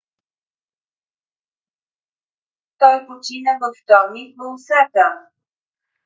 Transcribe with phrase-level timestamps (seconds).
[2.77, 5.07] той почина във вторник в осака